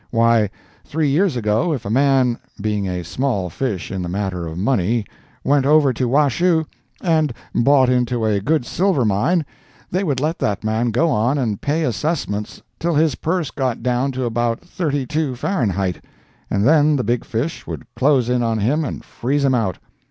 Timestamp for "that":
10.39-10.63